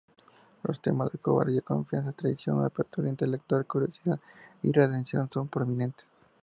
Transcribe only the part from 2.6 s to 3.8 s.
apertura intelectual,